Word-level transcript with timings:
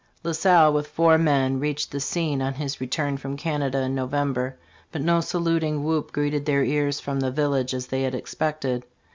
La 0.23 0.31
Salle 0.31 0.73
with 0.73 0.87
four 0.87 1.15
men 1.19 1.59
reached 1.59 1.91
the 1.91 1.99
scene 1.99 2.41
on 2.41 2.55
his 2.55 2.81
return 2.81 3.17
from 3.17 3.37
Canada 3.37 3.81
in 3.83 3.93
November. 3.93 4.57
But 4.91 5.03
no 5.03 5.21
saluting 5.21 5.83
whoop 5.83 6.11
greeted 6.11 6.47
their 6.47 6.63
ears 6.63 6.99
from 6.99 7.19
the 7.19 7.29
village, 7.29 7.75
as 7.75 7.85
they 7.85 8.01
had 8.01 8.15
expected. 8.15 8.83